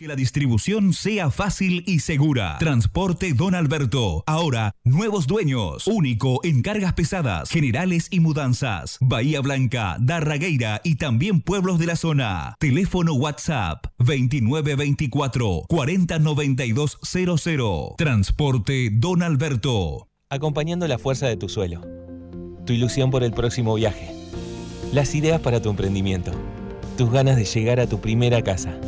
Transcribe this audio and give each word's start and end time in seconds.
Que 0.00 0.08
la 0.08 0.16
distribución 0.16 0.94
sea 0.94 1.30
fácil 1.30 1.84
y 1.86 2.00
segura. 2.00 2.56
Transporte 2.58 3.34
Don 3.34 3.54
Alberto. 3.54 4.24
Ahora, 4.26 4.72
nuevos 4.82 5.26
dueños. 5.26 5.86
Único 5.86 6.40
en 6.42 6.62
cargas 6.62 6.94
pesadas, 6.94 7.50
generales 7.50 8.06
y 8.10 8.20
mudanzas. 8.20 8.96
Bahía 9.02 9.42
Blanca, 9.42 9.98
Darragueira 10.00 10.80
y 10.84 10.94
también 10.94 11.42
pueblos 11.42 11.78
de 11.78 11.84
la 11.84 11.96
zona. 11.96 12.54
Teléfono 12.58 13.12
WhatsApp 13.12 13.88
2924 13.98 15.64
409200. 15.68 17.96
Transporte 17.98 18.88
Don 18.90 19.22
Alberto. 19.22 20.08
Acompañando 20.30 20.88
la 20.88 20.98
fuerza 20.98 21.26
de 21.26 21.36
tu 21.36 21.50
suelo. 21.50 21.82
Tu 22.64 22.72
ilusión 22.72 23.10
por 23.10 23.22
el 23.22 23.34
próximo 23.34 23.74
viaje. 23.74 24.10
Las 24.94 25.14
ideas 25.14 25.42
para 25.42 25.60
tu 25.60 25.68
emprendimiento. 25.68 26.32
Tus 26.96 27.12
ganas 27.12 27.36
de 27.36 27.44
llegar 27.44 27.80
a 27.80 27.86
tu 27.86 28.00
primera 28.00 28.40
casa 28.40 28.80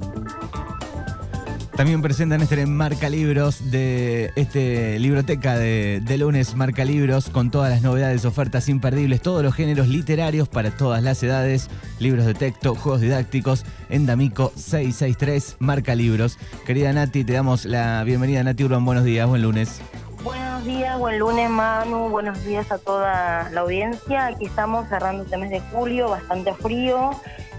También 1.81 2.03
presentan 2.03 2.43
este 2.43 2.63
Marca 2.67 3.09
Libros 3.09 3.71
de 3.71 4.31
este 4.35 4.99
libroteca 4.99 5.57
de, 5.57 6.15
lunes 6.19 6.53
Marca 6.53 6.85
Libros 6.85 7.31
con 7.31 7.49
todas 7.49 7.71
las 7.71 7.81
novedades, 7.81 8.23
ofertas 8.23 8.69
imperdibles, 8.69 9.19
todos 9.23 9.41
los 9.41 9.55
géneros 9.55 9.87
literarios 9.87 10.47
para 10.47 10.69
todas 10.69 11.01
las 11.01 11.23
edades, 11.23 11.71
libros 11.97 12.27
de 12.27 12.35
texto, 12.35 12.75
juegos 12.75 13.01
didácticos, 13.01 13.65
en 13.89 14.05
D'Amico 14.05 14.51
663 14.55 15.55
Marca 15.57 15.95
Libros. 15.95 16.37
Querida 16.67 16.93
Nati, 16.93 17.23
te 17.23 17.33
damos 17.33 17.65
la 17.65 18.03
bienvenida. 18.03 18.43
Nati 18.43 18.63
Urban, 18.63 18.85
buenos 18.85 19.03
días, 19.03 19.27
buen 19.27 19.41
lunes. 19.41 19.81
Buenos 20.23 20.63
días, 20.63 20.99
buen 20.99 21.17
lunes 21.17 21.49
Manu, 21.49 22.09
buenos 22.09 22.45
días 22.45 22.71
a 22.71 22.77
toda 22.77 23.49
la 23.49 23.61
audiencia. 23.61 24.27
Aquí 24.27 24.45
estamos 24.45 24.87
cerrando 24.87 25.23
este 25.23 25.35
mes 25.35 25.49
de 25.49 25.61
julio, 25.71 26.11
bastante 26.11 26.53
frío 26.53 27.09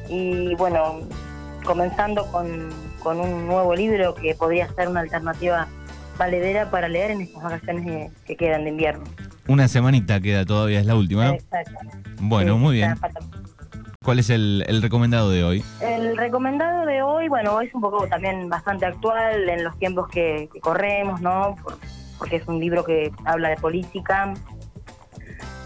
y 0.08 0.54
bueno, 0.54 1.00
comenzando 1.64 2.24
con 2.30 2.91
con 3.02 3.20
un 3.20 3.46
nuevo 3.46 3.74
libro 3.74 4.14
que 4.14 4.34
podría 4.34 4.72
ser 4.74 4.88
una 4.88 5.00
alternativa 5.00 5.66
valedera 6.18 6.70
para 6.70 6.88
leer 6.88 7.12
en 7.12 7.22
estas 7.22 7.42
vacaciones 7.42 8.12
que 8.24 8.36
quedan 8.36 8.64
de 8.64 8.70
invierno. 8.70 9.04
Una 9.48 9.68
semanita 9.68 10.20
queda 10.20 10.44
todavía, 10.44 10.80
es 10.80 10.86
la 10.86 10.94
última, 10.94 11.26
¿no? 11.26 11.32
Exacto. 11.34 11.72
Bueno, 12.20 12.56
muy 12.56 12.76
bien. 12.76 12.94
¿Cuál 14.04 14.18
es 14.18 14.30
el, 14.30 14.64
recomendado 14.82 15.30
de 15.30 15.44
hoy? 15.44 15.64
El 15.80 16.16
recomendado 16.16 16.86
de 16.86 17.02
hoy, 17.02 17.28
bueno, 17.28 17.60
es 17.60 17.72
un 17.74 17.80
poco 17.80 18.06
también 18.08 18.48
bastante 18.48 18.86
actual 18.86 19.48
en 19.48 19.62
los 19.62 19.78
tiempos 19.78 20.08
que, 20.08 20.48
corremos, 20.60 21.20
¿no? 21.20 21.56
porque 22.18 22.36
es 22.36 22.46
un 22.46 22.60
libro 22.60 22.84
que 22.84 23.10
habla 23.24 23.48
de 23.48 23.56
política, 23.56 24.32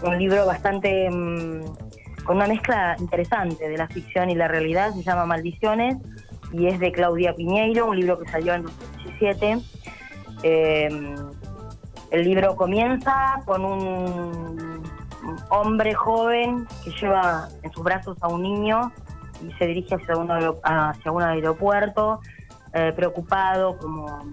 un 0.03 0.17
libro 0.17 0.45
bastante 0.45 1.09
mm, 1.09 2.23
con 2.23 2.37
una 2.37 2.47
mezcla 2.47 2.95
interesante 2.99 3.69
de 3.69 3.77
la 3.77 3.87
ficción 3.87 4.29
y 4.29 4.35
la 4.35 4.47
realidad, 4.47 4.91
se 4.93 5.03
llama 5.03 5.25
Maldiciones 5.25 5.97
y 6.51 6.67
es 6.67 6.79
de 6.79 6.91
Claudia 6.91 7.33
Piñeiro, 7.33 7.87
un 7.87 7.99
libro 7.99 8.19
que 8.19 8.29
salió 8.29 8.53
en 8.53 8.63
2017. 8.63 9.59
Eh, 10.43 11.15
el 12.11 12.23
libro 12.23 12.55
comienza 12.55 13.41
con 13.45 13.65
un 13.65 14.83
hombre 15.49 15.93
joven 15.93 16.65
que 16.83 16.91
lleva 16.91 17.49
en 17.63 17.71
sus 17.71 17.83
brazos 17.83 18.17
a 18.21 18.27
un 18.27 18.43
niño 18.43 18.91
y 19.45 19.51
se 19.53 19.67
dirige 19.67 19.95
hacia, 19.95 20.15
hacia 20.63 21.11
un 21.11 21.21
aeropuerto, 21.21 22.21
eh, 22.73 22.93
preocupado, 22.95 23.77
como 23.77 24.25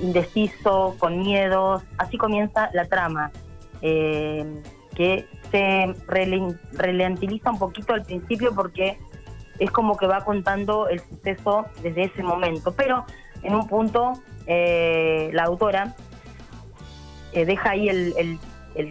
indeciso, 0.00 0.96
con 0.98 1.18
miedos. 1.18 1.82
Así 1.98 2.18
comienza 2.18 2.68
la 2.72 2.86
trama, 2.86 3.30
eh, 3.80 4.62
que 4.94 5.28
se 5.50 5.94
relentiliza 6.08 7.50
un 7.50 7.58
poquito 7.58 7.94
al 7.94 8.02
principio 8.02 8.54
porque 8.54 8.98
es 9.58 9.70
como 9.70 9.96
que 9.96 10.06
va 10.06 10.24
contando 10.24 10.88
el 10.88 11.00
suceso 11.00 11.66
desde 11.82 12.04
ese 12.04 12.22
momento. 12.22 12.74
Pero 12.74 13.04
en 13.42 13.54
un 13.54 13.66
punto 13.66 14.14
eh, 14.46 15.30
la 15.32 15.44
autora 15.44 15.94
eh, 17.32 17.44
deja 17.44 17.70
ahí 17.70 17.88
el, 17.88 18.38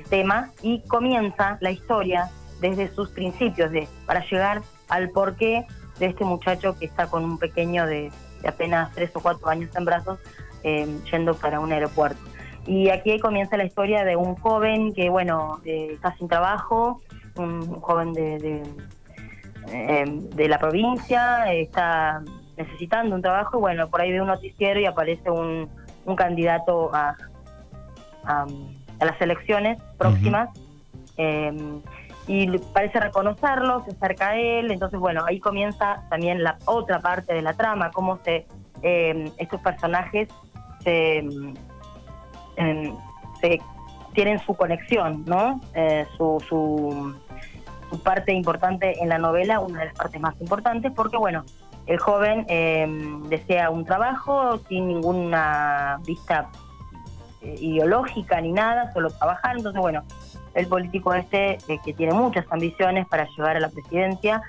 tema 0.09 0.49
y 0.63 0.79
comienza 0.87 1.59
la 1.61 1.69
historia 1.69 2.31
desde 2.59 2.87
sus 2.87 3.09
principios, 3.09 3.69
de, 3.71 3.87
para 4.07 4.25
llegar 4.25 4.63
al 4.89 5.11
porqué 5.11 5.67
de 5.99 6.07
este 6.07 6.25
muchacho 6.25 6.75
que 6.79 6.85
está 6.85 7.05
con 7.05 7.23
un 7.23 7.37
pequeño 7.37 7.85
de, 7.85 8.11
apenas 8.47 8.91
tres 8.95 9.11
o 9.13 9.19
cuatro 9.19 9.47
años 9.47 9.69
en 9.75 9.85
brazos 9.85 10.19
eh, 10.63 10.87
yendo 11.11 11.35
para 11.35 11.59
un 11.59 11.71
aeropuerto. 11.71 12.19
Y 12.65 12.89
aquí 12.89 13.19
comienza 13.19 13.57
la 13.57 13.65
historia 13.65 14.03
de 14.03 14.15
un 14.15 14.35
joven 14.37 14.91
que, 14.91 15.09
bueno, 15.09 15.61
está 15.63 16.17
sin 16.17 16.27
trabajo, 16.27 16.99
un 17.35 17.79
joven 17.79 18.13
de 18.13 18.63
Em, 19.71 20.29
de 20.29 20.47
la 20.47 20.59
provincia, 20.59 21.51
está 21.53 22.21
necesitando 22.57 23.15
un 23.15 23.21
trabajo, 23.21 23.57
y 23.57 23.61
bueno, 23.61 23.89
por 23.89 24.01
ahí 24.01 24.11
ve 24.11 24.21
un 24.21 24.27
noticiero 24.27 24.79
y 24.79 24.85
aparece 24.85 25.29
un, 25.29 25.69
candidato 26.15 26.93
a, 26.93 27.15
a, 28.23 28.45
las 28.99 29.19
elecciones 29.21 29.81
próximas. 29.97 30.49
Em, 31.17 31.81
y 32.27 32.57
parece 32.57 32.99
reconocerlo, 32.99 33.83
se 33.85 33.91
acerca 33.91 34.29
a 34.29 34.35
él, 34.35 34.71
entonces 34.71 34.99
bueno, 34.99 35.23
ahí 35.25 35.39
comienza 35.39 36.03
también 36.09 36.43
la 36.43 36.57
otra 36.65 36.99
parte 36.99 37.33
de 37.33 37.41
la 37.41 37.53
trama, 37.53 37.91
cómo 37.91 38.17
se 38.23 38.47
eh, 38.81 39.31
estos 39.37 39.61
personajes 39.61 40.29
se, 40.83 41.23
se, 43.41 43.61
tienen 44.13 44.39
su 44.39 44.55
conexión, 44.55 45.23
¿no? 45.25 45.61
Eh, 45.73 46.05
su, 46.17 46.43
su, 46.47 47.15
su 47.89 48.01
parte 48.01 48.33
importante 48.33 49.01
en 49.01 49.09
la 49.09 49.17
novela, 49.17 49.59
una 49.59 49.79
de 49.79 49.85
las 49.85 49.95
partes 49.95 50.19
más 50.19 50.39
importantes, 50.39 50.91
porque 50.95 51.17
bueno, 51.17 51.43
el 51.87 51.99
joven 51.99 52.45
em, 52.49 53.23
desea 53.23 53.69
un 53.69 53.85
trabajo 53.85 54.59
sin 54.67 54.87
ninguna 54.87 55.99
vista 56.05 56.49
eh, 57.41 57.55
ideológica 57.59 58.41
ni 58.41 58.51
nada, 58.51 58.91
solo 58.93 59.11
trabajar, 59.11 59.57
entonces 59.57 59.79
bueno, 59.79 60.03
el 60.55 60.67
político 60.67 61.13
este, 61.13 61.57
eh, 61.67 61.79
que 61.83 61.93
tiene 61.93 62.13
muchas 62.13 62.45
ambiciones 62.49 63.05
para 63.07 63.27
llegar 63.37 63.55
a 63.55 63.59
la 63.59 63.69
presidencia, 63.69 64.41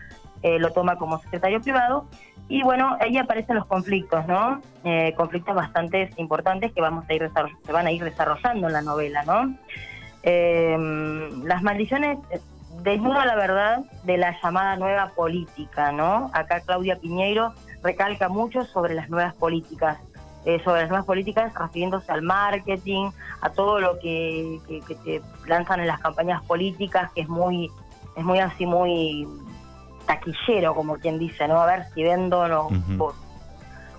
eh, 0.43 0.59
lo 0.59 0.73
toma 0.73 0.97
como 0.97 1.19
secretario 1.21 1.61
privado, 1.61 2.07
y 2.49 2.63
bueno, 2.63 2.97
ahí 3.01 3.19
aparecen 3.19 3.57
los 3.57 3.67
conflictos, 3.67 4.25
¿no? 4.27 4.61
conflictos 5.17 5.53
bastante 5.53 6.11
importantes 6.17 6.73
que 6.73 6.81
vamos 6.81 7.05
a 7.09 7.13
ir 7.13 7.29
se 7.65 7.73
van 7.73 7.87
a 7.89 7.91
ir 7.91 8.05
desarrollando 8.05 8.69
en 8.69 8.73
la 8.73 8.83
novela, 8.83 9.25
¿no? 9.25 9.57
Em, 10.23 11.45
las 11.45 11.63
maldiciones 11.65 12.19
desnuda 12.93 13.27
la 13.27 13.35
verdad 13.35 13.81
de 14.05 14.17
la 14.17 14.41
llamada 14.41 14.77
nueva 14.77 15.09
política, 15.09 15.91
¿no? 15.91 16.31
Acá 16.33 16.61
Claudia 16.61 16.97
Piñeiro 16.97 17.53
recalca 17.83 18.29
mucho 18.29 18.65
sobre 18.65 18.95
las 18.95 19.11
nuevas 19.11 19.35
políticas, 19.35 19.99
eh, 20.45 20.61
sobre 20.63 20.83
las 20.83 20.91
nuevas 20.91 21.05
políticas 21.05 21.53
refiriéndose 21.55 22.13
al 22.13 22.23
marketing, 22.23 23.11
a 23.41 23.51
todo 23.51 23.81
lo 23.81 23.99
que, 23.99 24.61
que, 24.69 25.21
lanzan 25.47 25.81
en 25.81 25.89
las 25.89 25.99
campañas 25.99 26.43
políticas, 26.45 27.11
que 27.13 27.23
es 27.23 27.29
muy, 27.29 27.71
es 28.17 28.25
muy 28.25 28.39
así, 28.39 28.67
muy 28.67 29.27
taquillero, 30.07 30.73
como 30.75 30.95
quien 30.97 31.19
dice, 31.19 31.49
¿no? 31.49 31.61
A 31.61 31.67
ver 31.67 31.87
si 31.93 32.05
vendo 32.05 32.41
o 32.41 32.49
no, 32.49 32.69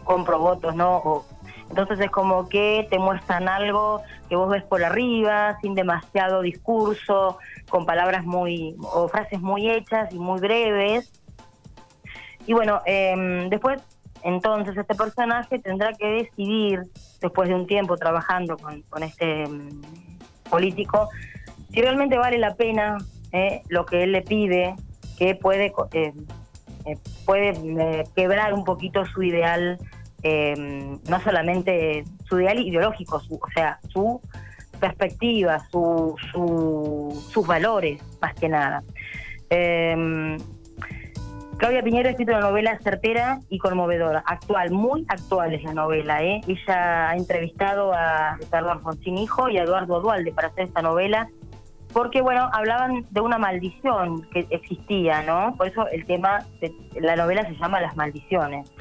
compro 0.06 0.40
votos, 0.40 0.74
¿no? 0.76 1.26
Entonces 1.70 2.00
es 2.00 2.12
como 2.12 2.48
que 2.50 2.88
te 2.90 3.00
muestran 3.00 3.48
algo 3.48 4.02
que 4.30 4.36
vos 4.36 4.50
ves 4.50 4.64
por 4.64 4.84
arriba, 4.84 5.58
sin 5.62 5.76
demasiado 5.76 6.42
discurso, 6.42 7.38
con 7.70 7.86
palabras 7.86 8.26
muy, 8.26 8.76
o 8.80 9.08
frases 9.08 9.42
muy 9.42 9.70
hechas 9.70 10.14
y 10.14 10.20
muy 10.20 10.40
breves. 10.40 11.12
Y 12.46 12.54
bueno, 12.54 12.82
eh, 12.86 13.48
después, 13.50 13.82
entonces 14.24 14.76
este 14.78 14.96
personaje 14.96 15.60
tendrá 15.60 15.94
que 15.94 16.08
decidir, 16.08 16.84
después 17.22 17.50
de 17.50 17.56
un 17.56 17.68
tiempo 17.68 17.98
trabajando 17.98 18.58
con, 18.58 18.82
con 18.84 19.04
este 19.04 19.44
em, 19.44 19.82
político, 20.50 21.10
si 21.72 21.82
realmente 21.82 22.18
vale 22.18 22.38
la 22.38 22.56
pena 22.56 22.98
eh, 23.32 23.62
lo 23.68 23.86
que 23.86 24.04
él 24.04 24.14
le 24.14 24.22
pide, 24.22 24.76
que 25.18 25.36
puede, 25.36 25.74
eh, 25.94 26.14
eh, 26.86 26.98
puede 27.26 28.06
quebrar 28.16 28.54
un 28.54 28.64
poquito 28.64 29.06
su 29.06 29.24
ideal, 29.24 29.78
no 30.24 31.20
solamente 31.24 32.04
su 32.28 32.40
ideal 32.40 32.60
ideológico, 32.60 33.22
o 33.30 33.52
sea, 33.54 33.80
su 33.90 34.22
perspectiva, 34.80 35.60
su, 35.72 36.16
sus 37.32 37.48
valores, 37.48 38.02
más 38.22 38.34
que 38.36 38.50
nada. 38.50 38.84
Claudia 41.58 41.82
Piñero 41.82 42.08
ha 42.08 42.12
escrito 42.12 42.34
una 42.34 42.42
novela 42.42 42.78
certera 42.84 43.40
y 43.50 43.58
conmovedora, 43.58 44.24
actual, 44.28 44.70
muy 44.70 45.06
actual 45.10 45.56
es 45.56 45.64
la 45.64 45.74
novela. 45.74 46.24
¿eh? 46.24 46.40
Ella 46.48 47.10
ha 47.10 47.16
entrevistado 47.16 47.94
a 47.94 48.38
Ricardo 48.38 48.72
Alfonsín 48.72 49.18
Hijo 49.18 49.50
y 49.50 49.58
a 49.58 49.64
Eduardo 49.64 50.00
Dualde 50.00 50.32
para 50.34 50.50
hacer 50.50 50.66
esta 50.66 50.84
novela 50.84 51.30
porque 51.98 52.22
bueno, 52.22 52.48
hablaban 52.54 53.08
de 53.10 53.22
una 53.22 53.40
maldición 53.40 54.22
que 54.30 54.46
existía, 54.52 55.24
¿no? 55.24 55.56
Por 55.58 55.68
eso 55.68 55.88
el 55.88 56.06
tema, 56.06 56.46
de, 56.62 56.72
la 57.02 57.16
novela 57.16 57.44
se 57.48 57.56
llama 57.56 57.82
Las 57.82 57.96
maldiciones. 57.96 58.72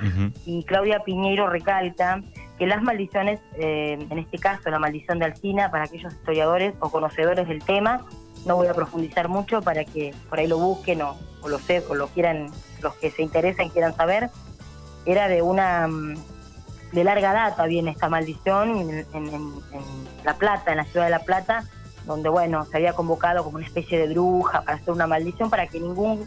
Y 0.45 0.65
Claudia 0.65 1.03
Piñeiro 1.03 1.49
recalca 1.49 2.23
que 2.59 2.67
las 2.67 2.83
maldiciones, 2.83 3.41
eh, 3.57 3.97
en 4.11 4.19
este 4.19 4.37
caso 4.37 4.69
la 4.69 4.79
maldición 4.79 5.19
de 5.19 5.25
Alcina, 5.25 5.71
para 5.71 5.85
aquellos 5.85 6.13
historiadores 6.13 6.75
o 6.81 6.91
conocedores 6.91 7.49
del 7.49 7.65
tema, 7.65 8.05
no 8.45 8.57
voy 8.57 8.67
a 8.67 8.75
profundizar 8.75 9.31
mucho 9.31 9.62
para 9.62 9.87
que 9.87 10.15
por 10.29 10.39
ahí 10.39 10.47
lo 10.47 10.59
busquen 10.59 11.01
o, 11.01 11.17
lo 11.49 11.59
sé, 11.59 11.83
o 11.89 11.95
lo 11.95 12.09
quieran, 12.09 12.49
los 12.83 12.97
que 12.97 13.11
se 13.11 13.23
interesan 13.23 13.71
quieran 13.71 13.97
saber, 13.97 14.29
era 15.07 15.29
de 15.29 15.41
una 15.41 15.89
mm, 15.89 16.17
de 16.93 17.03
larga 17.03 17.33
data 17.33 17.65
viene 17.65 17.93
esta 17.93 18.11
maldición 18.11 18.91
en 19.15 19.55
La 20.23 20.35
Plata, 20.35 20.73
en 20.73 20.77
la 20.77 20.85
ciudad 20.85 21.07
de 21.07 21.12
La 21.12 21.21
Plata, 21.21 21.65
donde 22.06 22.29
bueno, 22.29 22.64
se 22.64 22.76
había 22.76 22.93
convocado 22.93 23.44
como 23.44 23.56
una 23.56 23.67
especie 23.67 23.99
de 23.99 24.12
bruja 24.12 24.62
para 24.62 24.79
hacer 24.79 24.93
una 24.93 25.06
maldición 25.06 25.50
para 25.50 25.67
que 25.67 25.81
ningún 25.81 26.26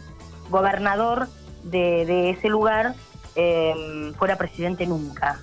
gobernador 0.50 1.28
de, 1.64 2.30
ese 2.30 2.48
lugar 2.48 2.94
em, 3.34 4.14
fuera 4.14 4.36
presidente 4.36 4.86
nunca. 4.86 5.40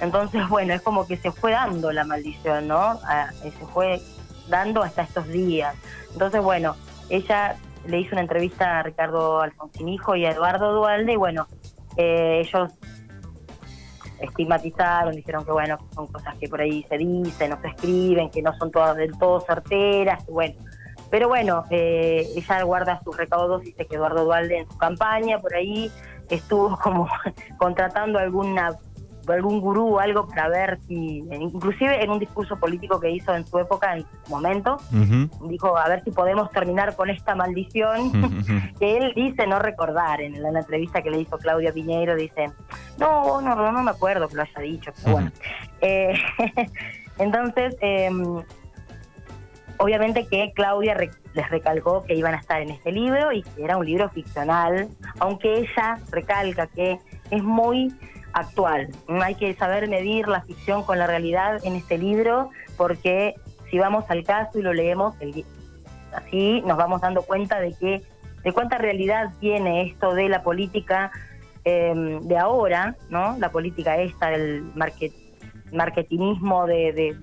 Entonces, 0.00 0.48
bueno, 0.50 0.74
es 0.74 0.82
como 0.82 1.06
que 1.06 1.16
se 1.16 1.30
fue 1.32 1.52
dando 1.52 1.92
la 1.92 2.04
maldición, 2.04 2.68
¿no? 2.68 3.00
se 3.42 3.66
fue 3.72 4.00
dando 4.48 4.82
hasta 4.82 5.02
estos 5.02 5.28
días. 5.28 5.74
Entonces, 6.12 6.42
bueno, 6.42 6.76
ella 7.10 7.56
le 7.86 8.00
hizo 8.00 8.14
una 8.14 8.22
entrevista 8.22 8.78
a 8.78 8.82
Ricardo 8.82 9.40
Alfonsín 9.40 9.88
Hijo 9.88 10.16
y 10.16 10.24
a 10.26 10.30
Eduardo 10.30 10.72
Dualde 10.72 11.12
y 11.12 11.16
bueno, 11.16 11.46
eh, 11.96 12.42
ellos 12.44 12.70
estigmatizaron, 14.20 15.14
dijeron 15.14 15.44
que 15.44 15.52
bueno, 15.52 15.78
son 15.94 16.06
cosas 16.06 16.36
que 16.36 16.48
por 16.48 16.60
ahí 16.60 16.84
se 16.88 16.98
dicen, 16.98 17.50
no 17.50 17.60
se 17.60 17.68
escriben, 17.68 18.30
que 18.30 18.42
no 18.42 18.56
son 18.58 18.70
todas 18.70 18.96
del 18.96 19.16
todo 19.18 19.40
certeras, 19.40 20.24
bueno. 20.26 20.54
Pero 21.10 21.28
bueno, 21.28 21.64
eh, 21.70 22.28
ella 22.36 22.62
guarda 22.62 23.00
sus 23.02 23.16
recaudos, 23.16 23.62
dice 23.62 23.86
que 23.86 23.96
Eduardo 23.96 24.24
Dualde 24.24 24.58
en 24.58 24.68
su 24.68 24.76
campaña 24.76 25.38
por 25.38 25.54
ahí 25.54 25.90
estuvo 26.28 26.78
como 26.78 27.08
contratando 27.58 28.18
alguna 28.18 28.72
algún 29.34 29.60
gurú 29.60 29.96
o 29.96 29.98
algo 30.00 30.26
para 30.26 30.48
ver 30.48 30.78
si, 30.86 31.24
inclusive 31.30 32.02
en 32.02 32.10
un 32.10 32.18
discurso 32.18 32.56
político 32.56 33.00
que 33.00 33.10
hizo 33.10 33.34
en 33.34 33.46
su 33.46 33.58
época, 33.58 33.96
en 33.96 34.02
su 34.02 34.30
momento, 34.30 34.78
dijo 35.48 35.76
a 35.76 35.88
ver 35.88 36.02
si 36.04 36.10
podemos 36.10 36.50
terminar 36.50 36.96
con 36.96 37.10
esta 37.10 37.34
maldición 37.34 38.12
que 38.78 38.96
él 38.96 39.12
dice 39.14 39.46
no 39.46 39.58
recordar 39.58 40.20
en 40.20 40.42
la, 40.42 40.48
entrevista 40.58 41.02
que 41.02 41.10
le 41.10 41.20
hizo 41.20 41.38
Claudia 41.38 41.72
Piñeiro, 41.72 42.16
dice, 42.16 42.50
no, 42.98 43.40
no, 43.40 43.54
no, 43.54 43.82
me 43.82 43.90
acuerdo 43.90 44.28
que 44.28 44.36
lo 44.36 44.42
haya 44.42 44.60
dicho, 44.60 44.92
pero 44.96 45.12
bueno. 45.12 45.32
Eh, 45.80 46.14
entonces, 47.18 47.76
em, 47.80 48.42
obviamente 49.78 50.26
que 50.26 50.52
Claudia 50.54 50.96
les 51.34 51.50
recalcó 51.50 52.04
que 52.04 52.14
iban 52.14 52.34
a 52.34 52.38
estar 52.38 52.60
en 52.60 52.70
este 52.70 52.92
libro 52.92 53.32
y 53.32 53.42
que 53.42 53.64
era 53.64 53.76
un 53.76 53.86
libro 53.86 54.08
ficcional, 54.10 54.88
aunque 55.20 55.58
ella 55.58 55.98
recalca 56.10 56.66
que 56.66 56.98
es 57.30 57.42
muy 57.42 57.94
actual. 58.32 58.88
Hay 59.22 59.34
que 59.34 59.54
saber 59.54 59.88
medir 59.88 60.28
la 60.28 60.42
ficción 60.42 60.82
con 60.84 60.98
la 60.98 61.06
realidad 61.06 61.60
en 61.64 61.76
este 61.76 61.98
libro 61.98 62.50
porque 62.76 63.34
si 63.70 63.78
vamos 63.78 64.04
al 64.08 64.24
caso 64.24 64.58
y 64.58 64.62
lo 64.62 64.72
leemos, 64.72 65.14
así 66.12 66.62
nos 66.62 66.76
vamos 66.76 67.00
dando 67.00 67.22
cuenta 67.22 67.60
de 67.60 67.74
que 67.74 68.02
de 68.44 68.52
cuánta 68.52 68.78
realidad 68.78 69.32
tiene 69.40 69.82
esto 69.82 70.14
de 70.14 70.28
la 70.28 70.42
política 70.42 71.10
em, 71.64 72.20
de 72.20 72.38
ahora, 72.38 72.96
¿no? 73.10 73.36
La 73.38 73.50
política 73.50 73.98
esta 73.98 74.30
del 74.30 74.62
market, 74.74 75.12
marketinismo 75.72 76.66
del, 76.66 77.20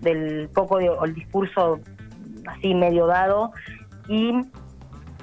del, 0.00 0.48
poco 0.54 0.78
de, 0.78 0.90
el 1.04 1.14
discurso 1.14 1.80
así 2.46 2.74
medio 2.74 3.06
dado 3.06 3.52
y 4.08 4.32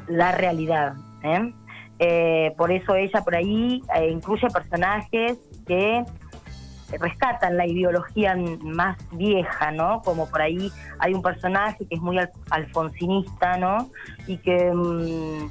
la 0.07 0.31
realidad. 0.31 0.94
¿eh? 1.24 1.51
Eh, 1.99 2.53
por 2.57 2.71
eso 2.71 2.95
ella 2.95 3.21
por 3.21 3.35
ahí 3.35 3.81
eh, 3.95 4.09
incluye 4.09 4.47
personajes 4.49 5.38
que 5.65 6.03
rescatan 6.99 7.57
la 7.57 7.65
ideología 7.65 8.35
más 8.61 8.97
vieja, 9.11 9.71
¿no? 9.71 10.01
Como 10.03 10.29
por 10.29 10.41
ahí 10.41 10.71
hay 10.99 11.13
un 11.13 11.21
personaje 11.21 11.85
que 11.85 11.95
es 11.95 12.01
muy 12.01 12.17
alfonsinista, 12.49 13.57
¿no? 13.57 13.89
Y 14.25 14.38
que 14.38 14.71
mm, 14.73 15.49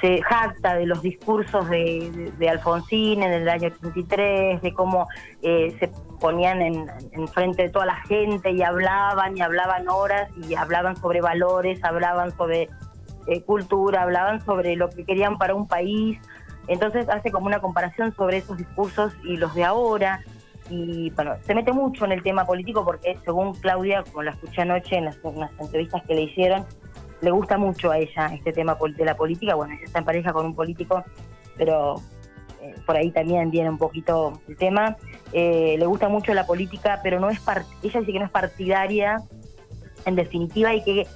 se 0.00 0.22
jacta 0.22 0.74
de 0.74 0.86
los 0.86 1.02
discursos 1.02 1.68
de, 1.68 2.48
Alfonsín 2.48 3.22
en 3.22 3.32
el 3.32 3.48
año 3.48 3.68
83, 3.68 4.62
de 4.62 4.72
cómo 4.72 5.08
eh, 5.42 5.76
se 5.78 5.88
ponían 6.20 6.62
en, 6.62 6.86
en, 7.12 7.28
frente 7.28 7.62
de 7.62 7.68
toda 7.68 7.86
la 7.86 7.96
gente 8.06 8.50
y 8.50 8.62
hablaban 8.62 9.36
y 9.36 9.40
hablaban 9.40 9.88
horas 9.88 10.28
y 10.48 10.54
hablaban 10.54 10.96
sobre 10.96 11.20
valores, 11.20 11.82
hablaban 11.84 12.36
sobre 12.36 12.68
eh, 13.28 13.42
cultura, 13.42 14.02
hablaban 14.02 14.42
sobre 14.44 14.74
lo 14.74 14.88
que 14.88 15.04
querían 15.04 15.36
para 15.36 15.54
un 15.54 15.68
país. 15.68 16.18
Entonces 16.66 17.08
hace 17.10 17.30
como 17.30 17.46
una 17.46 17.60
comparación 17.60 18.14
sobre 18.14 18.38
esos 18.38 18.56
discursos 18.56 19.12
y 19.22 19.36
los 19.36 19.54
de 19.54 19.64
ahora. 19.64 20.22
Y 20.70 21.10
bueno, 21.10 21.34
se 21.42 21.54
mete 21.54 21.72
mucho 21.72 22.06
en 22.06 22.12
el 22.12 22.22
tema 22.22 22.46
político 22.46 22.84
porque 22.84 23.18
según 23.24 23.54
Claudia, 23.54 24.02
como 24.02 24.22
la 24.22 24.30
escuché 24.30 24.62
anoche 24.62 24.96
en 24.96 25.04
las, 25.04 25.18
entrevistas 25.58 26.02
que 26.04 26.14
le 26.14 26.22
hicieron, 26.22 26.64
le 27.20 27.30
gusta 27.30 27.58
mucho 27.58 27.90
a 27.90 27.98
ella 27.98 28.30
este 28.32 28.52
tema 28.52 28.78
de 28.96 29.04
la 29.04 29.14
política. 29.14 29.54
Bueno, 29.54 29.74
ella 29.74 29.84
está 29.84 29.98
en 29.98 30.04
pareja 30.06 30.32
con 30.32 30.46
un 30.46 30.54
político, 30.54 31.04
pero 31.56 31.96
eh, 32.62 32.74
por 32.86 32.96
ahí 32.96 33.10
también 33.10 33.50
viene 33.50 33.68
un 33.68 33.78
poquito 33.78 34.40
el 34.48 34.56
tema. 34.56 34.96
Eh, 35.34 35.76
le 35.78 35.84
gusta 35.84 36.08
mucho 36.08 36.32
la 36.32 36.46
política, 36.46 37.00
pero 37.02 37.20
no 37.20 37.28
es 37.28 37.40
ella 37.82 38.00
dice 38.00 38.12
que 38.12 38.18
no 38.18 38.24
es 38.24 38.30
partidaria 38.30 39.18
en 40.06 40.14
definitiva 40.14 40.74
y 40.74 40.82
que 40.82 41.06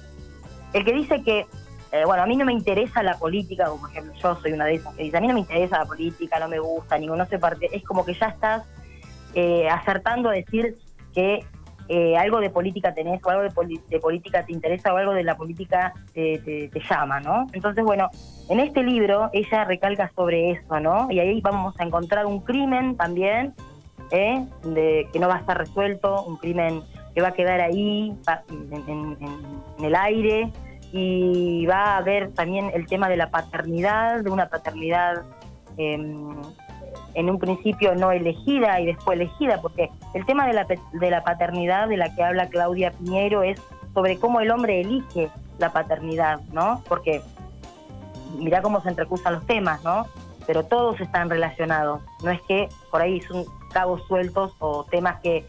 el 0.73 0.85
que 0.85 0.93
dice 0.93 1.23
que 1.23 1.45
eh, 1.93 2.05
bueno, 2.05 2.23
a 2.23 2.25
mí 2.25 2.35
no 2.35 2.43
me 2.43 2.53
interesa 2.53 3.03
la 3.03 3.19
política, 3.19 3.65
como 3.65 3.81
por 3.81 3.91
ejemplo 3.91 4.13
yo 4.15 4.35
soy 4.37 4.53
una 4.53 4.65
de 4.65 4.75
esas 4.75 4.95
que 4.95 5.03
dice, 5.03 5.15
a 5.15 5.21
mí 5.21 5.27
no 5.27 5.35
me 5.35 5.41
interesa 5.41 5.77
la 5.77 5.85
política, 5.85 6.39
no 6.39 6.47
me 6.47 6.57
gusta, 6.57 6.97
ni 6.97 7.05
no 7.05 7.23
sé 7.27 7.37
parte, 7.37 7.69
es 7.71 7.83
como 7.83 8.03
que 8.03 8.15
ya 8.15 8.29
estás 8.29 8.63
eh, 9.35 9.69
acertando 9.69 10.29
a 10.29 10.31
decir 10.31 10.75
que 11.13 11.45
eh, 11.89 12.17
algo 12.17 12.39
de 12.39 12.49
política 12.49 12.95
tenés 12.95 13.23
o 13.23 13.29
algo 13.29 13.43
de, 13.43 13.99
política 13.99 14.43
te 14.43 14.53
interesa 14.53 14.91
o 14.91 14.97
algo 14.97 15.13
de 15.13 15.23
la 15.23 15.37
política 15.37 15.93
te, 16.15 16.71
llama, 16.89 17.19
¿no? 17.19 17.45
Entonces, 17.53 17.83
bueno, 17.83 18.09
en 18.49 18.59
este 18.59 18.81
libro 18.81 19.29
ella 19.31 19.63
recalca 19.63 20.09
sobre 20.15 20.49
eso, 20.49 20.79
¿no? 20.79 21.11
Y 21.11 21.19
ahí 21.19 21.41
vamos 21.41 21.75
a 21.79 21.83
encontrar 21.83 22.25
un 22.25 22.39
crimen 22.39 22.97
también, 22.97 23.53
de, 24.09 25.07
que 25.13 25.19
no 25.19 25.27
va 25.27 25.35
a 25.35 25.39
estar 25.39 25.59
resuelto, 25.59 26.23
un 26.23 26.37
crimen 26.37 26.81
que 27.13 27.21
va 27.21 27.27
a 27.27 27.33
quedar 27.33 27.61
ahí 27.61 28.17
en 28.49 29.85
el 29.85 29.95
aire, 29.95 30.51
y 30.95 31.65
va 31.65 31.95
a 31.95 31.97
haber 31.97 32.31
también 32.33 32.69
el 32.71 32.85
tema 32.85 33.09
de 33.09 33.17
la 33.17 33.31
paternidad, 33.31 34.21
de 34.21 34.29
una 34.29 34.47
paternidad 34.47 35.23
em, 35.75 36.35
en 37.15 37.29
un 37.31 37.39
principio 37.39 37.95
no 37.95 38.11
elegida 38.11 38.79
y 38.79 38.85
después 38.85 39.19
elegida, 39.19 39.59
porque 39.59 39.89
el 40.13 40.23
tema 40.27 40.45
de 40.45 40.53
la, 40.53 40.67
de 40.67 41.09
la 41.09 41.23
paternidad 41.23 41.87
de 41.87 41.97
la 41.97 42.13
que 42.13 42.23
habla 42.23 42.47
Claudia 42.47 42.91
Piñero 42.91 43.41
es 43.41 43.59
sobre 43.95 44.19
cómo 44.19 44.39
el 44.39 44.51
hombre 44.51 44.81
elige 44.81 45.31
la 45.57 45.73
paternidad, 45.73 46.41
¿no? 46.51 46.83
Porque 46.87 47.23
mira 48.37 48.61
cómo 48.61 48.79
se 48.81 48.89
entrecruzan 48.89 49.33
los 49.33 49.47
temas, 49.47 49.83
¿no? 49.83 50.05
Pero 50.45 50.63
todos 50.63 51.01
están 51.01 51.27
relacionados, 51.27 52.01
no 52.23 52.29
es 52.29 52.41
que 52.43 52.69
por 52.91 53.01
ahí 53.01 53.19
son 53.21 53.45
cabos 53.71 54.05
sueltos 54.07 54.53
o 54.59 54.83
temas 54.83 55.19
que, 55.21 55.43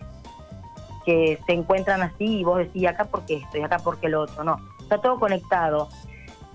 se 1.04 1.36
encuentran 1.48 2.00
así 2.00 2.38
y 2.38 2.44
vos 2.44 2.56
decís 2.56 2.86
acá 2.86 3.04
porque 3.04 3.36
esto 3.36 3.58
y 3.58 3.60
acá 3.60 3.78
porque 3.78 4.08
lo 4.08 4.22
otro, 4.22 4.42
no 4.42 4.74
está 4.84 4.98
todo 4.98 5.18
conectado. 5.18 5.88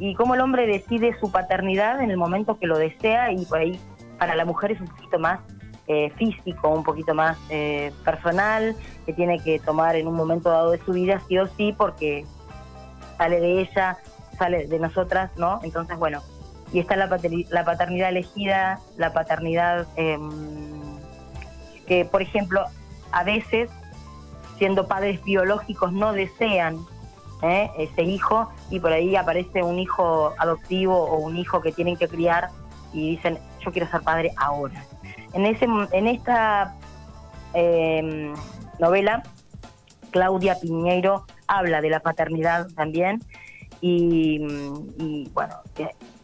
y 0.02 0.16
cómo 0.16 0.34
el 0.34 0.40
hombre 0.40 0.66
decide 0.66 1.14
su 1.20 1.30
paternidad 1.30 2.02
en 2.02 2.10
el 2.10 2.16
momento 2.16 2.58
que 2.58 2.68
lo 2.68 2.78
desea 2.78 3.34
y 3.34 3.44
por 3.46 3.60
ahí 3.60 3.78
para 4.18 4.34
la 4.34 4.46
mujer 4.46 4.72
es 4.72 4.80
un 4.80 4.88
poquito 4.88 5.20
más 5.20 5.42
eh, 5.88 6.10
físico, 6.18 6.70
un 6.70 6.84
poquito 6.84 7.14
más 7.14 7.38
eh, 7.50 7.92
personal, 8.06 8.76
que 9.06 9.12
tiene 9.12 9.40
que 9.40 9.60
tomar 9.60 9.98
en 9.98 10.08
un 10.08 10.16
momento 10.16 10.50
dado 10.50 10.72
de 10.72 10.78
su 10.86 10.94
vida 10.94 11.22
sí 11.28 11.38
o 11.38 11.48
sí 11.48 11.74
porque 11.76 12.26
sale 13.18 13.42
de 13.42 13.62
ella, 13.62 13.98
sale 14.38 14.68
de 14.68 14.80
nosotras, 14.80 15.32
¿no? 15.36 15.60
Entonces, 15.64 15.98
bueno, 15.98 16.22
y 16.72 16.80
está 16.80 16.96
la, 16.96 17.10
la 17.50 17.66
paternidad 17.66 18.10
elegida, 18.10 18.80
la 18.98 19.12
paternidad 19.12 19.88
em, 19.96 20.30
que, 21.88 22.06
por 22.06 22.22
ejemplo, 22.22 22.64
a 23.12 23.24
veces, 23.24 23.70
siendo 24.58 24.88
padres 24.88 25.22
biológicos, 25.24 25.92
no 25.92 26.14
desean 26.14 26.78
¿eh? 27.42 27.72
ese 27.78 28.04
hijo 28.04 28.50
y 28.70 28.80
por 28.80 28.92
ahí 28.92 29.16
aparece 29.16 29.64
un 29.64 29.80
hijo 29.80 30.34
adoptivo 30.38 30.96
o 30.96 31.18
un 31.18 31.38
hijo 31.38 31.62
que 31.62 31.72
tienen 31.72 31.96
que 31.96 32.08
criar 32.08 32.50
y 32.94 33.12
dicen, 33.12 33.38
yo 33.62 33.72
quiero 33.72 33.90
ser 33.90 34.02
padre 34.02 34.32
ahora. 34.38 34.84
En, 35.34 35.46
ese, 35.46 35.66
en 35.92 36.08
esta 36.08 36.76
em, 37.54 38.34
novela, 38.80 39.24
Claudia 40.12 40.56
Piñeiro 40.60 41.26
habla 41.48 41.82
de 41.82 41.90
la 41.90 42.00
paternidad 42.00 42.68
también 42.76 43.22
y, 43.82 44.40
bueno, 45.34 45.56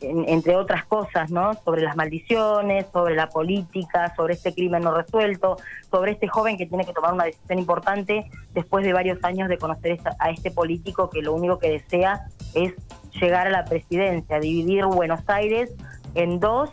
entre 0.09 0.55
otras 0.55 0.85
cosas, 0.85 1.31
¿no? 1.31 1.53
Sobre 1.65 1.81
las 1.81 1.95
maldiciones, 1.95 2.85
sobre 2.91 3.15
la 3.15 3.29
política, 3.29 4.13
sobre 4.15 4.33
este 4.33 4.53
crimen 4.53 4.83
no 4.83 4.93
resuelto, 4.93 5.57
sobre 5.89 6.11
este 6.11 6.27
joven 6.27 6.57
que 6.57 6.65
tiene 6.65 6.85
que 6.85 6.93
tomar 6.93 7.13
una 7.13 7.25
decisión 7.25 7.59
importante 7.59 8.29
después 8.53 8.85
de 8.85 8.93
varios 8.93 9.23
años 9.23 9.49
de 9.49 9.57
conocer 9.57 9.99
a 10.19 10.29
este 10.29 10.51
político 10.51 11.09
que 11.09 11.21
lo 11.21 11.33
único 11.33 11.59
que 11.59 11.69
desea 11.69 12.25
es 12.53 12.73
llegar 13.19 13.47
a 13.47 13.49
la 13.49 13.65
presidencia, 13.65 14.39
dividir 14.39 14.85
Buenos 14.85 15.21
Aires 15.27 15.73
en 16.15 16.39
dos 16.39 16.69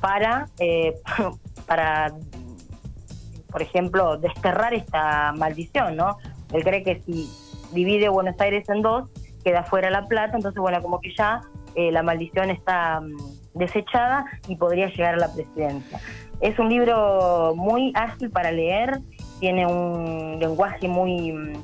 para, 0.00 0.48
eh, 0.58 0.94
para 1.66 2.12
por 3.50 3.62
ejemplo, 3.62 4.16
desterrar 4.16 4.74
esta 4.74 5.32
maldición, 5.32 5.96
¿no? 5.96 6.18
Él 6.52 6.62
cree 6.62 6.82
que 6.82 7.00
si 7.00 7.28
divide 7.72 8.08
Buenos 8.08 8.40
Aires 8.40 8.68
en 8.68 8.82
dos, 8.82 9.08
queda 9.44 9.64
fuera 9.64 9.90
La 9.90 10.06
Plata, 10.06 10.36
entonces 10.36 10.60
bueno, 10.60 10.82
como 10.82 11.00
que 11.00 11.12
ya 11.14 11.40
eh, 11.74 11.92
la 11.92 12.02
maldición 12.02 12.50
está 12.50 13.00
mm, 13.00 13.16
desechada 13.54 14.24
y 14.48 14.56
podría 14.56 14.88
llegar 14.88 15.14
a 15.14 15.18
la 15.18 15.32
presidencia. 15.32 16.00
Es 16.40 16.58
un 16.58 16.68
libro 16.68 17.54
muy 17.56 17.92
ágil 17.94 18.30
para 18.30 18.50
leer, 18.50 19.00
tiene 19.40 19.66
un 19.66 20.38
lenguaje 20.38 20.88
muy, 20.88 21.32
mm, 21.32 21.56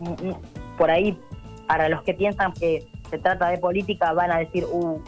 mm, 0.00 0.34
por 0.76 0.90
ahí, 0.90 1.18
para 1.66 1.88
los 1.88 2.02
que 2.02 2.14
piensan 2.14 2.52
que 2.52 2.86
se 3.10 3.18
trata 3.18 3.48
de 3.48 3.58
política, 3.58 4.12
van 4.12 4.30
a 4.32 4.38
decir, 4.38 4.64
uh, 4.70 5.00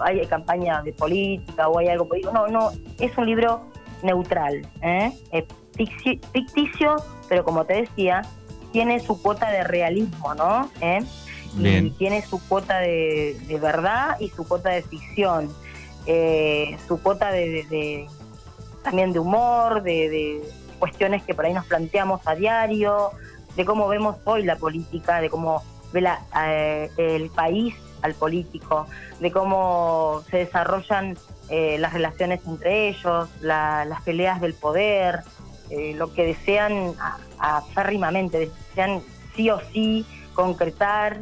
hay 0.00 0.24
campaña 0.26 0.82
de 0.82 0.92
política 0.92 1.68
o 1.68 1.78
hay 1.78 1.88
algo 1.88 2.08
político. 2.08 2.32
No, 2.32 2.46
no, 2.48 2.70
es 2.98 3.16
un 3.18 3.26
libro 3.26 3.62
neutral, 4.02 4.66
¿eh? 4.82 5.12
ficticio, 6.32 6.96
pero 7.28 7.44
como 7.44 7.64
te 7.64 7.74
decía, 7.74 8.22
tiene 8.72 9.00
su 9.00 9.20
cuota 9.20 9.50
de 9.50 9.64
realismo, 9.64 10.34
¿no? 10.34 10.70
¿Eh? 10.80 11.00
Y 11.58 11.90
tiene 11.90 12.22
su 12.22 12.40
cuota 12.46 12.78
de, 12.78 13.58
verdad 13.60 14.16
y 14.20 14.28
su 14.28 14.46
cuota 14.46 14.70
de 14.70 14.82
ficción, 14.82 15.50
eh, 16.06 16.76
su 16.86 17.00
cuota 17.00 17.30
de, 17.32 18.06
también 18.82 19.12
de 19.12 19.18
humor, 19.18 19.82
de, 19.82 20.42
cuestiones 20.78 21.22
que 21.24 21.34
por 21.34 21.44
ahí 21.44 21.52
nos 21.52 21.66
planteamos 21.66 22.26
a 22.26 22.34
diario, 22.34 23.10
de 23.54 23.64
cómo 23.66 23.86
vemos 23.88 24.16
hoy 24.24 24.44
la 24.44 24.56
política, 24.56 25.20
de 25.20 25.28
cómo 25.28 25.62
ve 25.92 26.00
la, 26.00 26.20
eh, 26.46 26.90
el 26.96 27.28
país 27.28 27.74
al 28.00 28.14
político, 28.14 28.86
de 29.18 29.30
cómo 29.30 30.22
se 30.30 30.38
desarrollan 30.38 31.18
las 31.50 31.92
relaciones 31.92 32.40
entre 32.46 32.88
ellos, 32.88 33.28
las 33.40 34.00
peleas 34.02 34.40
del 34.40 34.54
poder, 34.54 35.22
lo 35.96 36.14
que 36.14 36.24
desean 36.26 36.94
aférrimamente, 37.40 38.38
desean 38.38 39.02
sí 39.34 39.50
o 39.50 39.60
sí 39.72 40.06
concretar, 40.34 41.18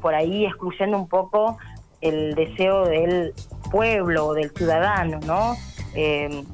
por 0.00 0.14
ahí 0.14 0.46
excluyendo 0.46 0.96
un 0.96 1.08
poco 1.08 1.58
el 2.00 2.34
deseo 2.34 2.86
del 2.86 3.34
pueblo, 3.70 4.32
del 4.32 4.50
ciudadano, 4.50 5.20
¿no? 5.26 5.54
Em, 5.94 6.44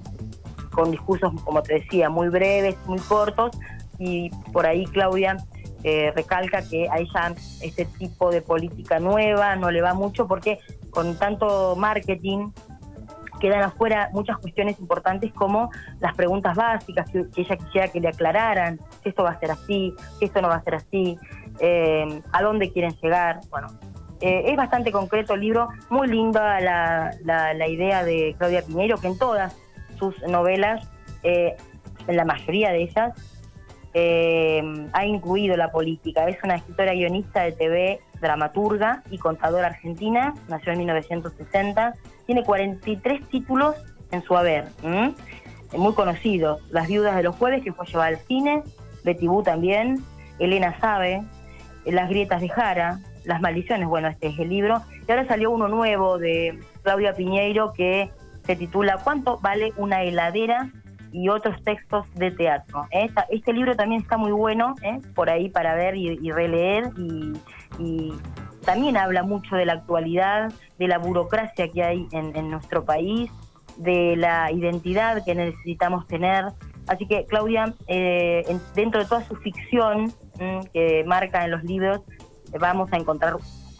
con 0.72 0.90
discursos, 0.90 1.32
como 1.42 1.62
te 1.62 1.74
decía, 1.74 2.10
muy 2.10 2.28
breves, 2.28 2.76
muy 2.86 2.98
cortos, 2.98 3.56
y 3.98 4.30
por 4.52 4.66
ahí 4.66 4.84
Claudia 4.86 5.36
eh, 5.82 6.12
recalca 6.14 6.62
que 6.68 6.88
a 6.90 6.98
ella 6.98 7.34
este 7.62 7.84
tipo 7.84 8.30
de 8.30 8.42
política 8.42 8.98
nueva 8.98 9.56
no 9.56 9.70
le 9.70 9.82
va 9.82 9.94
mucho 9.94 10.26
porque 10.26 10.58
con 10.90 11.16
tanto 11.16 11.76
marketing 11.76 12.50
quedan 13.38 13.62
afuera 13.62 14.10
muchas 14.12 14.38
cuestiones 14.38 14.80
importantes 14.80 15.32
como 15.32 15.70
las 16.00 16.14
preguntas 16.14 16.56
básicas 16.56 17.08
que, 17.10 17.26
ella 17.36 17.56
quisiera 17.56 17.88
que 17.88 18.00
le 18.00 18.08
aclararan, 18.08 18.80
si 19.02 19.10
esto 19.10 19.22
va 19.22 19.30
a 19.30 19.38
ser 19.38 19.50
así, 19.50 19.94
si 20.18 20.24
esto 20.24 20.40
no 20.40 20.48
va 20.48 20.56
a 20.56 20.64
ser 20.64 20.76
así, 20.76 21.18
eh, 21.60 22.22
a 22.32 22.42
dónde 22.42 22.72
quieren 22.72 22.94
llegar. 23.02 23.40
Bueno, 23.50 23.68
eh, 24.20 24.44
es 24.46 24.56
bastante 24.56 24.92
concreto 24.92 25.34
el 25.34 25.40
libro, 25.40 25.68
muy 25.90 26.08
linda 26.08 26.60
la, 26.60 27.14
la, 27.24 27.68
idea 27.68 28.04
de 28.04 28.34
Claudia 28.38 28.62
Piñeiro, 28.62 28.98
que 28.98 29.08
en 29.08 29.18
todas 29.18 29.56
sus 29.98 30.20
novelas, 30.22 30.88
eh, 31.22 31.56
en 32.06 32.16
la 32.16 32.24
mayoría 32.24 32.70
de 32.70 32.82
ellas, 32.82 33.12
ha 34.92 35.06
incluido 35.06 35.56
la 35.56 35.72
política. 35.72 36.28
Es 36.28 36.36
una 36.44 36.56
escritora 36.56 36.92
guionista 36.92 37.42
de 37.44 37.52
TV, 37.52 38.00
dramaturga 38.20 39.02
y 39.10 39.16
contadora 39.16 39.68
argentina, 39.68 40.34
nació 40.48 40.72
en 40.72 40.80
1960 40.80 41.94
tiene 42.26 42.42
43 42.42 43.28
títulos 43.28 43.76
en 44.10 44.22
su 44.22 44.36
haber, 44.36 44.66
muy 45.76 45.94
conocidos. 45.94 46.60
Las 46.70 46.88
viudas 46.88 47.16
de 47.16 47.22
los 47.22 47.36
jueves, 47.36 47.62
que 47.62 47.72
fue 47.72 47.86
llevada 47.86 48.08
al 48.08 48.18
cine, 48.18 48.62
Betty 49.04 49.28
también, 49.44 50.02
Elena 50.38 50.78
Sabe, 50.80 51.22
Las 51.86 52.08
grietas 52.08 52.40
de 52.40 52.48
Jara, 52.48 52.98
Las 53.24 53.40
maldiciones, 53.40 53.88
bueno, 53.88 54.08
este 54.08 54.28
es 54.28 54.38
el 54.38 54.48
libro. 54.48 54.82
Y 55.06 55.10
ahora 55.10 55.26
salió 55.26 55.50
uno 55.50 55.68
nuevo 55.68 56.18
de 56.18 56.58
Claudia 56.82 57.14
Piñeiro 57.14 57.72
que 57.72 58.10
se 58.44 58.56
titula 58.56 58.98
¿Cuánto 59.02 59.38
vale 59.38 59.72
una 59.76 60.02
heladera? 60.02 60.70
y 61.12 61.30
otros 61.30 61.62
textos 61.62 62.04
de 62.14 62.30
teatro. 62.30 62.86
este 63.30 63.52
libro 63.54 63.74
también 63.74 64.02
está 64.02 64.18
muy 64.18 64.32
bueno, 64.32 64.74
¿eh? 64.82 65.00
por 65.14 65.30
ahí 65.30 65.48
para 65.48 65.74
ver 65.74 65.96
y, 65.96 66.30
releer 66.30 66.90
y 67.78 68.12
también 68.66 68.96
habla 68.98 69.22
mucho 69.22 69.56
de 69.56 69.64
la 69.64 69.74
actualidad, 69.74 70.52
de 70.78 70.88
la 70.88 70.98
burocracia 70.98 71.68
que 71.68 71.82
hay 71.82 72.06
en, 72.10 72.50
nuestro 72.50 72.84
país, 72.84 73.30
de 73.78 74.16
la 74.16 74.50
identidad 74.52 75.24
que 75.24 75.34
necesitamos 75.34 76.06
tener. 76.08 76.46
Así 76.88 77.06
que 77.06 77.24
Claudia, 77.26 77.72
eh, 77.86 78.44
dentro 78.74 79.00
de 79.00 79.08
toda 79.08 79.22
su 79.22 79.36
ficción 79.36 80.12
que 80.72 81.04
marca 81.06 81.44
en 81.44 81.50
los 81.50 81.64
libros, 81.64 82.00
vamos 82.58 82.92
a 82.92 82.96
encontrar 82.96 83.36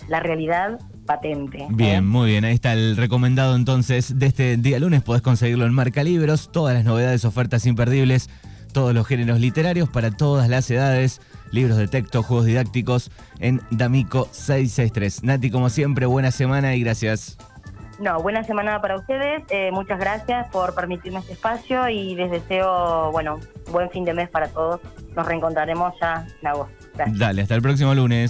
la 0.09 0.21
realidad 0.21 0.79
patente. 1.07 1.63
¿eh? 1.63 1.69
Bien, 1.71 2.07
muy 2.07 2.31
bien. 2.31 2.45
Ahí 2.45 2.55
está 2.55 2.73
el 2.73 2.97
recomendado 2.97 3.57
entonces 3.57 4.19
de 4.19 4.27
este 4.27 4.57
día 4.57 4.79
lunes. 4.79 5.03
Podés 5.03 5.23
conseguirlo 5.23 5.67
en 5.67 5.73
Marca 5.73 6.03
Libros. 6.03 6.51
Todas 6.53 6.75
las 6.75 6.85
novedades, 6.85 7.25
ofertas 7.25 7.67
imperdibles, 7.67 8.29
todos 8.73 8.95
los 8.95 9.07
géneros 9.07 9.41
literarios 9.41 9.89
para 9.89 10.11
todas 10.11 10.49
las 10.49 10.71
edades 10.71 11.21
libros 11.53 11.79
de 11.79 11.89
texto, 11.89 12.23
juegos 12.23 12.47
didácticos 12.47 13.11
en 13.39 13.61
D'Amico 13.71 14.29
663. 14.33 15.23
Nati, 15.23 15.51
como 15.51 15.71
siempre, 15.71 16.07
buena 16.07 16.31
semana 16.31 16.75
y 16.75 16.81
gracias. 16.83 17.39
No, 17.99 18.21
buena 18.21 18.45
semana 18.45 18.81
para 18.81 18.97
ustedes. 18.97 19.43
Eh, 19.51 19.71
muchas 19.73 19.99
gracias 19.99 20.49
por 20.49 20.75
permitirme 20.75 21.21
este 21.21 21.33
espacio 21.33 21.89
y 21.89 22.15
les 22.15 22.31
deseo, 22.31 23.11
bueno, 23.11 23.41
buen 23.71 23.91
fin 23.91 24.05
de 24.05 24.13
mes 24.13 24.29
para 24.29 24.49
todos. 24.49 24.81
Nos 25.15 25.27
reencontraremos 25.27 25.95
ya 26.01 26.27
en 26.43 26.49
agosto. 26.49 26.75
Dale, 27.07 27.43
hasta 27.43 27.55
el 27.55 27.63
próximo 27.63 27.95
lunes. 27.95 28.25